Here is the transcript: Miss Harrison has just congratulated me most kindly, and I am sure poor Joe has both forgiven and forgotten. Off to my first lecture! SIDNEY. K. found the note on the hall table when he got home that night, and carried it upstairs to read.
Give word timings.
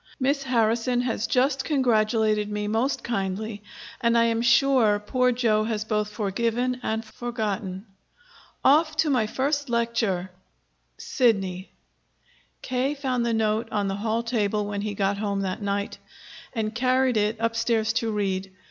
Miss 0.19 0.41
Harrison 0.41 1.01
has 1.01 1.27
just 1.27 1.63
congratulated 1.63 2.49
me 2.49 2.67
most 2.67 3.03
kindly, 3.03 3.61
and 4.01 4.17
I 4.17 4.23
am 4.23 4.41
sure 4.41 4.97
poor 4.97 5.31
Joe 5.31 5.65
has 5.65 5.83
both 5.83 6.09
forgiven 6.09 6.79
and 6.81 7.05
forgotten. 7.05 7.85
Off 8.65 8.95
to 8.97 9.11
my 9.11 9.27
first 9.27 9.69
lecture! 9.69 10.31
SIDNEY. 10.97 11.71
K. 12.63 12.95
found 12.95 13.27
the 13.27 13.33
note 13.35 13.67
on 13.71 13.87
the 13.89 13.97
hall 14.01 14.23
table 14.23 14.65
when 14.65 14.81
he 14.81 14.95
got 14.95 15.19
home 15.19 15.41
that 15.41 15.61
night, 15.61 15.99
and 16.55 16.73
carried 16.73 17.15
it 17.15 17.37
upstairs 17.39 17.93
to 17.93 18.11
read. 18.11 18.49